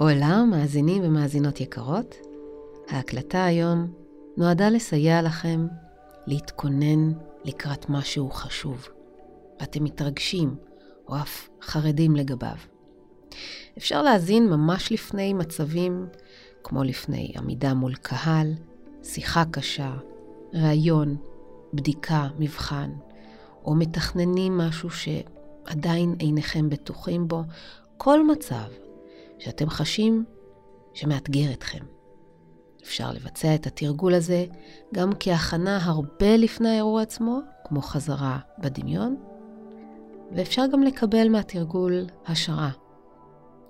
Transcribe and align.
עולה, 0.00 0.44
מאזינים 0.44 1.02
ומאזינות 1.04 1.60
יקרות, 1.60 2.14
ההקלטה 2.88 3.44
היום 3.44 3.92
נועדה 4.36 4.68
לסייע 4.68 5.22
לכם 5.22 5.66
להתכונן 6.26 7.12
לקראת 7.44 7.88
משהו 7.88 8.30
חשוב, 8.30 8.88
ואתם 9.60 9.84
מתרגשים 9.84 10.56
או 11.08 11.16
אף 11.16 11.48
חרדים 11.62 12.16
לגביו. 12.16 12.56
אפשר 13.78 14.02
להאזין 14.02 14.48
ממש 14.48 14.92
לפני 14.92 15.34
מצבים 15.34 16.06
כמו 16.64 16.84
לפני 16.84 17.32
עמידה 17.36 17.74
מול 17.74 17.94
קהל, 17.94 18.52
שיחה 19.02 19.44
קשה, 19.50 19.94
ראיון, 20.54 21.16
בדיקה, 21.74 22.28
מבחן, 22.38 22.90
או 23.64 23.74
מתכננים 23.74 24.58
משהו 24.58 24.88
שעדיין 24.90 26.14
אינכם 26.20 26.68
בטוחים 26.68 27.28
בו, 27.28 27.42
כל 27.96 28.26
מצב 28.26 28.87
שאתם 29.38 29.70
חשים 29.70 30.24
שמאתגר 30.94 31.52
אתכם. 31.52 31.84
אפשר 32.82 33.10
לבצע 33.12 33.54
את 33.54 33.66
התרגול 33.66 34.14
הזה 34.14 34.46
גם 34.94 35.10
כהכנה 35.20 35.78
הרבה 35.82 36.36
לפני 36.36 36.68
האירוע 36.68 37.02
עצמו, 37.02 37.40
כמו 37.64 37.82
חזרה 37.82 38.38
בדמיון, 38.58 39.16
ואפשר 40.32 40.62
גם 40.72 40.82
לקבל 40.82 41.28
מהתרגול 41.28 42.06
השראה 42.26 42.70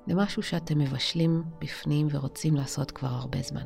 למשהו 0.07 0.43
שאתם 0.43 0.79
מבשלים 0.79 1.43
בפנים 1.59 2.07
ורוצים 2.11 2.57
לעשות 2.57 2.91
כבר 2.91 3.09
הרבה 3.09 3.39
זמן. 3.43 3.65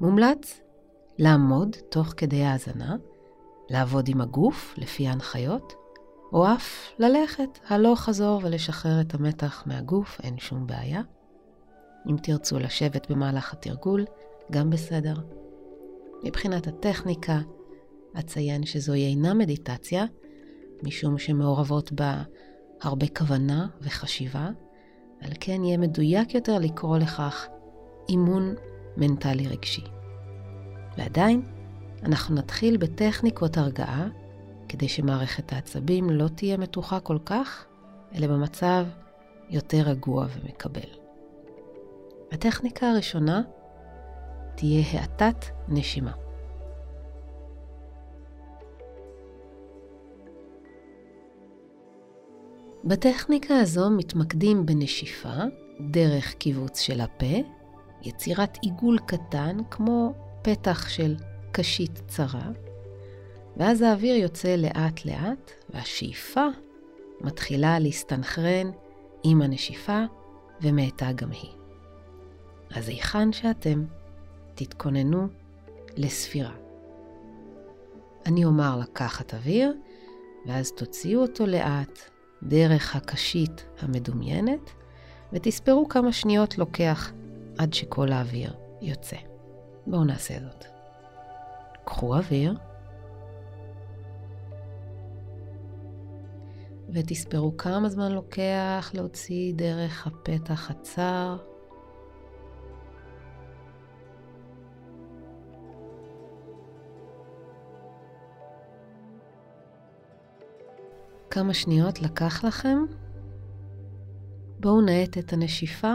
מומלץ 0.00 0.60
לעמוד 1.18 1.76
תוך 1.88 2.14
כדי 2.16 2.42
האזנה, 2.44 2.96
לעבוד 3.70 4.08
עם 4.08 4.20
הגוף 4.20 4.74
לפי 4.78 5.08
ההנחיות, 5.08 5.72
או 6.32 6.52
אף 6.52 6.90
ללכת 6.98 7.58
הלוך 7.68 8.00
חזור 8.00 8.40
ולשחרר 8.44 9.00
את 9.00 9.14
המתח 9.14 9.62
מהגוף, 9.66 10.20
אין 10.22 10.38
שום 10.38 10.66
בעיה. 10.66 11.02
אם 12.10 12.16
תרצו 12.22 12.58
לשבת 12.58 13.10
במהלך 13.10 13.52
התרגול, 13.52 14.04
גם 14.50 14.70
בסדר. 14.70 15.14
מבחינת 16.24 16.66
הטכניקה, 16.66 17.38
אציין 18.18 18.66
שזוהי 18.66 19.06
אינה 19.06 19.34
מדיטציה, 19.34 20.04
משום 20.82 21.18
שמעורבות 21.18 21.92
בה 21.92 22.22
הרבה 22.82 23.06
כוונה 23.18 23.66
וחשיבה, 23.80 24.48
על 25.20 25.30
כן 25.40 25.64
יהיה 25.64 25.78
מדויק 25.78 26.34
יותר 26.34 26.58
לקרוא 26.58 26.98
לכך 26.98 27.46
אימון 28.08 28.54
מנטלי 28.96 29.48
רגשי. 29.48 29.84
ועדיין, 30.98 31.42
אנחנו 32.02 32.34
נתחיל 32.34 32.76
בטכניקות 32.76 33.56
הרגעה, 33.56 34.08
כדי 34.70 34.88
שמערכת 34.88 35.52
העצבים 35.52 36.10
לא 36.10 36.28
תהיה 36.28 36.56
מתוחה 36.56 37.00
כל 37.00 37.18
כך, 37.24 37.64
אלא 38.14 38.26
במצב 38.26 38.86
יותר 39.48 39.78
רגוע 39.78 40.26
ומקבל. 40.30 40.90
הטכניקה 42.32 42.90
הראשונה 42.90 43.42
תהיה 44.54 44.82
האטת 44.92 45.44
נשימה. 45.68 46.12
בטכניקה 52.84 53.58
הזו 53.58 53.90
מתמקדים 53.90 54.66
בנשיפה 54.66 55.36
דרך 55.80 56.34
קיבוץ 56.34 56.80
של 56.80 57.00
הפה, 57.00 57.36
יצירת 58.02 58.58
עיגול 58.62 58.98
קטן 59.06 59.56
כמו 59.70 60.12
פתח 60.42 60.88
של 60.88 61.16
קשית 61.52 62.00
צרה, 62.08 62.50
ואז 63.60 63.82
האוויר 63.82 64.16
יוצא 64.16 64.56
לאט-לאט, 64.56 65.50
והשאיפה 65.70 66.46
מתחילה 67.20 67.78
להסתנכרן 67.78 68.70
עם 69.22 69.42
הנשיפה 69.42 70.04
ומאטה 70.60 71.12
גם 71.12 71.30
היא. 71.30 71.50
אז 72.74 72.88
היכן 72.88 73.32
שאתם, 73.32 73.84
תתכוננו 74.54 75.26
לספירה. 75.96 76.52
אני 78.26 78.44
אומר 78.44 78.76
לקחת 78.76 79.34
אוויר, 79.34 79.74
ואז 80.46 80.72
תוציאו 80.72 81.22
אותו 81.22 81.46
לאט 81.46 81.98
דרך 82.42 82.96
הקשית 82.96 83.64
המדומיינת, 83.78 84.70
ותספרו 85.32 85.88
כמה 85.88 86.12
שניות 86.12 86.58
לוקח 86.58 87.12
עד 87.58 87.72
שכל 87.72 88.12
האוויר 88.12 88.54
יוצא. 88.82 89.16
בואו 89.86 90.04
נעשה 90.04 90.34
זאת. 90.40 90.64
קחו 91.84 92.16
אוויר, 92.16 92.54
ותספרו 96.92 97.56
כמה 97.56 97.88
זמן 97.88 98.12
לוקח 98.12 98.90
להוציא 98.94 99.54
דרך 99.54 100.06
הפתח 100.06 100.70
הצר. 100.70 101.36
כמה 111.30 111.54
שניות 111.54 112.02
לקח 112.02 112.44
לכם? 112.44 112.78
בואו 114.60 114.80
נאט 114.80 115.18
את 115.18 115.32
הנשיפה 115.32 115.94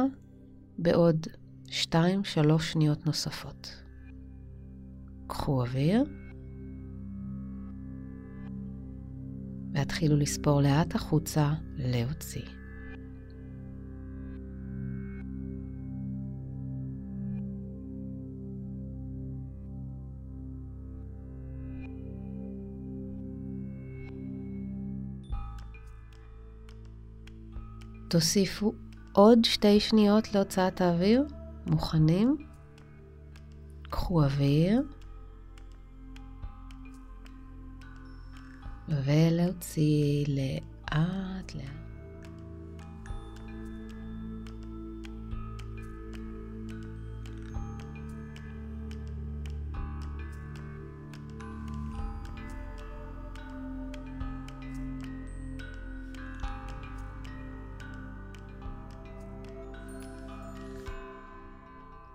בעוד 0.78 1.28
2-3 1.68 1.74
שניות 2.60 3.06
נוספות. 3.06 3.84
קחו 5.28 5.62
אוויר 5.62 6.04
והתחילו 9.76 10.18
לספור 10.18 10.62
לאט 10.62 10.96
החוצה 10.96 11.54
להוציא. 11.78 12.42
תוסיפו 28.08 28.74
עוד 29.12 29.46
שתי 29.46 29.80
שניות 29.80 30.34
להוצאת 30.36 30.82
האוויר. 30.82 31.24
מוכנים? 31.66 32.38
קחו 33.90 34.24
אוויר. 34.24 34.82
ולהוציא 38.90 40.26
לאט 40.28 41.56
לאט. 41.56 41.86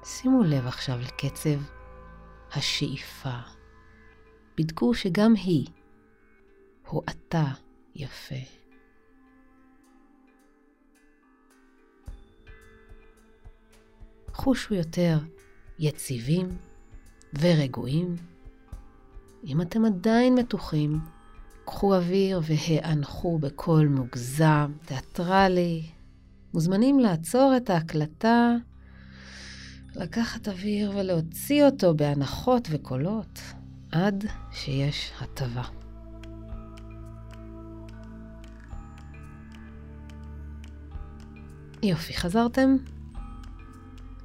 שימו 0.05 0.43
לב 0.43 0.67
עכשיו 0.67 0.99
לקצב 0.99 1.61
השאיפה. 2.53 3.37
בדקו 4.59 4.95
שגם 4.95 5.35
היא 5.35 5.67
הואטה 6.91 7.45
יפה. 7.95 8.35
חושו 14.33 14.75
יותר 14.75 15.19
יציבים 15.79 16.49
ורגועים. 17.41 18.17
אם 19.45 19.61
אתם 19.61 19.85
עדיין 19.85 20.35
מתוחים, 20.35 21.01
קחו 21.65 21.95
אוויר 21.95 22.41
והאנחו 22.43 23.39
בקול 23.39 23.89
מוגזם, 23.89 24.73
תיאטרלי. 24.87 25.83
מוזמנים 26.55 26.99
לעצור 26.99 27.55
את 27.57 27.71
ההקלטה 27.71 28.55
לקחת 29.95 30.49
אוויר 30.49 30.93
ולהוציא 30.97 31.65
אותו 31.65 31.95
בהנחות 31.95 32.69
וקולות 32.71 33.41
עד 33.93 34.25
שיש 34.53 35.13
הטבה. 35.21 35.80
יופי, 41.83 42.15
חזרתם? 42.15 42.77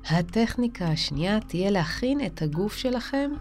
הטכניקה 0.06 0.86
השנייה 0.86 1.40
תהיה 1.40 1.72
להכין 1.72 2.26
את 2.26 2.42
הגוף 2.42 2.76
שלכם 2.76 3.32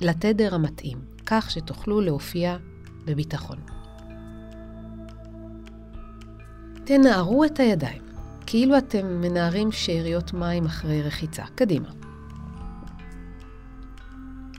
לתדר 0.00 0.54
המתאים, 0.54 0.98
כך 1.26 1.50
שתוכלו 1.50 2.00
להופיע 2.00 2.56
בביטחון. 3.04 3.58
תנערו 6.84 7.44
את 7.44 7.60
הידיים. 7.60 8.02
כאילו 8.46 8.78
אתם 8.78 9.20
מנערים 9.20 9.72
שאריות 9.72 10.32
מים 10.32 10.66
אחרי 10.66 11.02
רחיצה. 11.02 11.44
קדימה. 11.54 11.88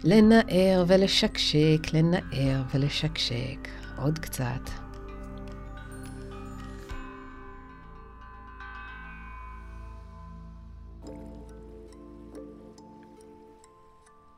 לנער 0.04 0.86
ולשקשק, 0.88 1.94
לנער 1.94 2.64
ולשקשק. 2.74 3.68
עוד 3.98 4.20
קצת. 4.20 4.87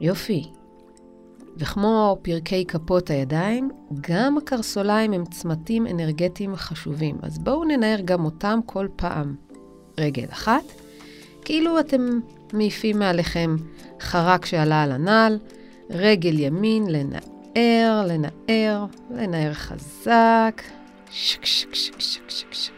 יופי. 0.02 0.44
וכמו 1.58 2.18
פרקי 2.22 2.66
כפות 2.66 3.10
הידיים, 3.10 3.70
גם 4.02 4.38
הקרסוליים 4.38 5.14
הם 5.14 5.26
צמתים 5.26 5.88
אנרגטיים 5.88 6.56
חשובים. 6.56 7.18
אז 7.22 7.40
בואו 7.40 7.64
ננער 7.64 8.00
גם 8.06 8.26
אותם 8.26 8.60
כל 8.66 8.88
פעם. 8.96 9.36
רגל 9.98 10.26
אחת, 10.30 10.64
כאילו 11.46 11.80
אתם 11.80 12.20
מעיפים 12.54 13.00
מעליכם 13.00 13.56
חרק 14.02 14.46
שעלה 14.46 14.84
על 14.84 14.92
הנעל, 14.92 15.40
רגל 15.90 16.40
ימין, 16.40 16.84
לנער, 16.90 18.06
לנער, 18.08 18.86
לנער 19.12 19.54
חזק, 19.54 20.62
שק 21.12 21.46
שק 21.46 21.74
שק 21.74 22.00
שק 22.00 22.30
שק 22.30 22.54
שק. 22.54 22.74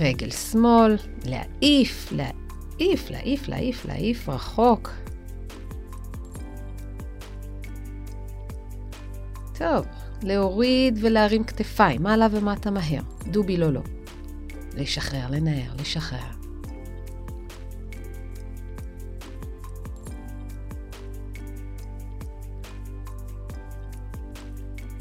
רגל 0.00 0.30
שמאל, 0.30 0.96
להעיף, 1.24 2.12
להעיף, 2.12 3.10
להעיף, 3.10 3.48
להעיף, 3.48 3.84
להעיף 3.84 4.28
רחוק. 4.28 5.01
טוב, 9.58 9.86
להוריד 10.22 10.98
ולהרים 11.02 11.44
כתפיים, 11.44 12.02
מעלה 12.02 12.26
ומטה 12.30 12.70
מהר. 12.70 13.02
דובי 13.26 13.56
לא 13.56 13.72
לא. 13.72 13.80
לשחרר, 14.74 15.30
לנער, 15.30 15.74
לשחרר. 15.80 16.42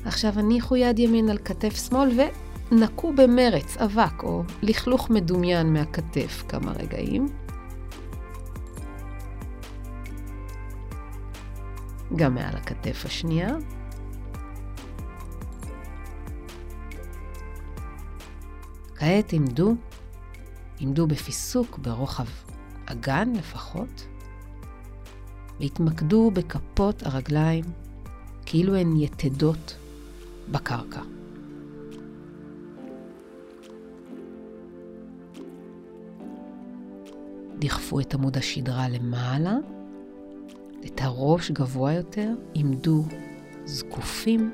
עכשיו 0.06 0.40
הניחו 0.40 0.76
יד 0.76 1.00
ימין 1.00 1.30
על 1.30 1.38
כתף 1.38 1.88
שמאל 1.88 2.20
ונקו 2.72 3.14
במרץ 3.14 3.78
אבק 3.78 4.24
או 4.24 4.44
לכלוך 4.62 5.10
מדומיין 5.10 5.74
מהכתף 5.74 6.44
כמה 6.48 6.72
רגעים. 6.72 7.28
גם 12.16 12.36
מעל 12.36 12.56
הכתף 12.56 13.06
השנייה. 13.06 13.56
כעת 19.02 19.34
עמדו, 19.34 19.76
עמדו 20.80 21.08
בפיסוק 21.08 21.78
ברוחב 21.78 22.26
אגן 22.86 23.34
לפחות, 23.36 24.08
והתמקדו 25.60 26.32
בכפות 26.32 27.04
הרגליים 27.04 27.64
כאילו 28.46 28.76
הן 28.76 28.96
יתדות 28.98 29.76
בקרקע. 30.52 31.02
דחפו 37.60 38.00
את 38.00 38.14
עמוד 38.14 38.38
השדרה 38.38 38.90
למעלה, 38.90 39.56
את 40.86 41.02
הראש 41.02 41.52
גבוה 41.52 41.94
יותר, 41.94 42.34
עמדו 42.54 43.04
זקופים 43.66 44.52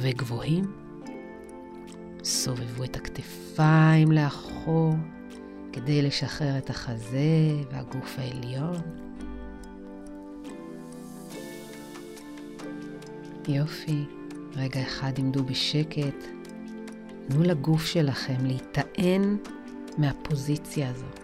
וגבוהים. 0.00 0.83
סובבו 2.24 2.84
את 2.84 2.96
הכתפיים 2.96 4.12
לאחור 4.12 4.94
כדי 5.72 6.02
לשחרר 6.02 6.58
את 6.58 6.70
החזה 6.70 7.50
והגוף 7.70 8.18
העליון. 8.18 8.76
יופי. 13.48 14.04
רגע 14.56 14.82
אחד 14.82 15.12
עמדו 15.18 15.44
בשקט. 15.44 16.24
תנו 17.28 17.42
לגוף 17.42 17.86
שלכם 17.86 18.46
להיטען 18.46 19.36
מהפוזיציה 19.98 20.90
הזו. 20.90 21.23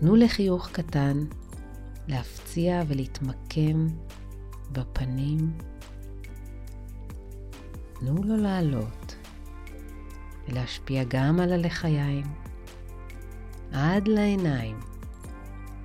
תנו 0.00 0.16
לחיוך 0.16 0.68
קטן 0.72 1.24
להפציע 2.08 2.82
ולהתמקם 2.88 3.86
בפנים. 4.72 5.52
תנו 7.92 8.22
לו 8.22 8.36
לעלות 8.36 9.16
ולהשפיע 10.48 11.04
גם 11.08 11.40
על 11.40 11.52
הלחיים 11.52 12.24
עד 13.72 14.08
לעיניים. 14.08 14.80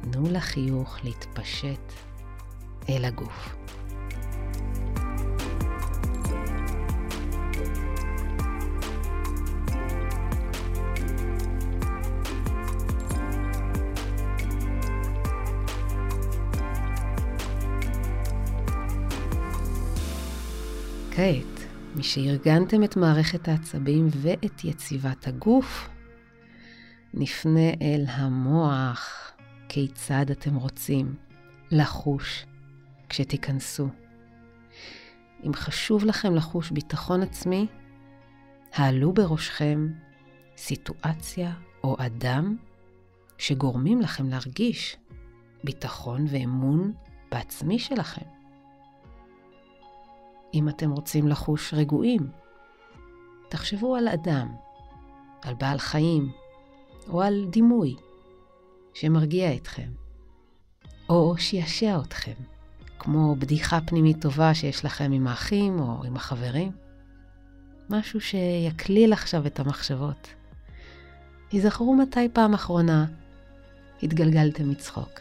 תנו 0.01 0.23
לחיוך 0.31 0.97
להתפשט 1.03 1.93
אל 2.89 3.05
הגוף. 3.05 3.55
כעת, 21.15 21.59
משארגנתם 21.95 22.83
את 22.83 22.97
מערכת 22.97 23.47
העצבים 23.47 24.07
ואת 24.11 24.63
יציבת 24.63 25.27
הגוף, 25.27 25.89
נפנה 27.13 27.69
אל 27.81 28.05
המוח 28.07 29.31
כיצד 29.69 30.31
אתם 30.31 30.55
רוצים 30.55 31.15
לחוש 31.71 32.45
כשתיכנסו. 33.09 33.87
אם 35.45 35.53
חשוב 35.53 36.05
לכם 36.05 36.35
לחוש 36.35 36.71
ביטחון 36.71 37.21
עצמי, 37.21 37.67
העלו 38.73 39.13
בראשכם 39.13 39.87
סיטואציה 40.57 41.53
או 41.83 41.95
אדם 41.99 42.57
שגורמים 43.37 44.01
לכם 44.01 44.29
להרגיש 44.29 44.97
ביטחון 45.63 46.25
ואמון 46.29 46.93
בעצמי 47.31 47.79
שלכם. 47.79 48.42
אם 50.53 50.69
אתם 50.69 50.91
רוצים 50.91 51.27
לחוש 51.27 51.73
רגועים. 51.73 52.27
תחשבו 53.49 53.95
על 53.95 54.07
אדם, 54.07 54.55
על 55.41 55.53
בעל 55.53 55.77
חיים, 55.77 56.31
או 57.09 57.21
על 57.21 57.45
דימוי 57.49 57.95
שמרגיע 58.93 59.55
אתכם, 59.55 59.89
או 61.09 61.37
שישע 61.37 61.99
אתכם, 62.07 62.33
כמו 62.99 63.35
בדיחה 63.35 63.79
פנימית 63.85 64.21
טובה 64.21 64.53
שיש 64.53 64.85
לכם 64.85 65.11
עם 65.11 65.27
האחים 65.27 65.79
או 65.79 66.03
עם 66.03 66.15
החברים. 66.15 66.71
משהו 67.89 68.21
שיקליל 68.21 69.13
עכשיו 69.13 69.45
את 69.47 69.59
המחשבות. 69.59 70.27
היזכרו 71.51 71.95
מתי 71.95 72.29
פעם 72.33 72.53
אחרונה 72.53 73.05
התגלגלתם 74.03 74.69
מצחוק. 74.69 75.19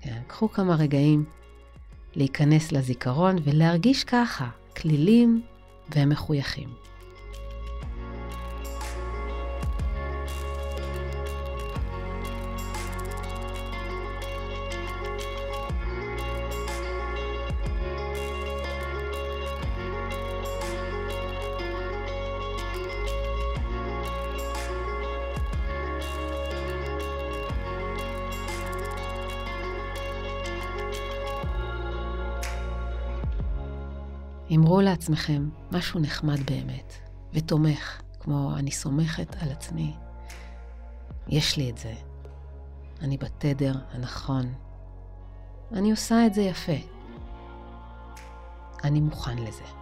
כן, 0.00 0.20
קחו 0.26 0.48
כמה 0.48 0.74
רגעים 0.74 1.24
להיכנס 2.16 2.72
לזיכרון 2.72 3.36
ולהרגיש 3.44 4.04
ככה, 4.04 4.48
כלילים 4.76 5.42
ומחויכים. 5.96 6.68
אמרו 34.56 34.80
לעצמכם 34.80 35.48
משהו 35.72 36.00
נחמד 36.00 36.40
באמת, 36.50 36.94
ותומך, 37.32 38.02
כמו 38.20 38.56
אני 38.56 38.70
סומכת 38.70 39.36
על 39.42 39.50
עצמי. 39.50 39.94
יש 41.28 41.56
לי 41.56 41.70
את 41.70 41.78
זה. 41.78 41.94
אני 43.00 43.16
בתדר 43.18 43.74
הנכון. 43.92 44.54
אני 45.72 45.90
עושה 45.90 46.26
את 46.26 46.34
זה 46.34 46.42
יפה. 46.42 46.72
אני 48.84 49.00
מוכן 49.00 49.38
לזה. 49.38 49.79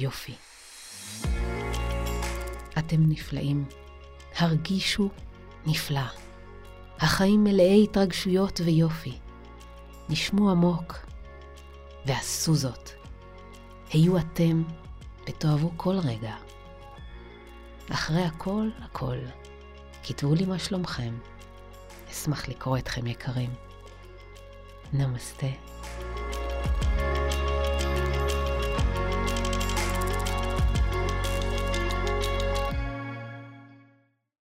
יופי. 0.00 0.34
אתם 2.78 2.96
נפלאים. 3.08 3.64
הרגישו 4.36 5.08
נפלא. 5.66 6.00
החיים 6.98 7.44
מלאי 7.44 7.84
התרגשויות 7.84 8.60
ויופי. 8.64 9.18
נשמו 10.08 10.50
עמוק 10.50 10.94
ועשו 12.06 12.54
זאת. 12.54 12.90
היו 13.92 14.18
אתם 14.18 14.62
ותאהבו 15.28 15.70
כל 15.76 15.98
רגע. 15.98 16.34
אחרי 17.90 18.22
הכל, 18.22 18.68
הכל, 18.78 19.18
כתבו 20.02 20.34
לי 20.34 20.44
מה 20.44 20.58
שלומכם. 20.58 21.14
אשמח 22.10 22.48
לקרוא 22.48 22.78
אתכם 22.78 23.06
יקרים. 23.06 23.50
נמסטה. 24.92 25.46